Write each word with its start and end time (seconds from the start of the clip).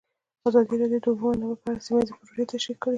ازادي 0.47 0.75
راډیو 0.81 1.01
د 1.01 1.03
د 1.05 1.07
اوبو 1.09 1.27
منابع 1.31 1.57
په 1.61 1.67
اړه 1.69 1.81
سیمه 1.85 1.99
ییزې 2.01 2.13
پروژې 2.17 2.43
تشریح 2.51 2.77
کړې. 2.81 2.89